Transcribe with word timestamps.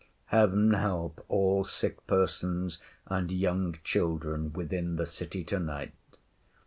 Heaven 0.25 0.73
help 0.73 1.23
all 1.27 1.63
sick 1.63 2.07
persons 2.07 2.79
and 3.05 3.31
young 3.31 3.77
children 3.83 4.51
within 4.51 4.95
the 4.95 5.05
city 5.05 5.43
to 5.43 5.59
night! 5.59 5.93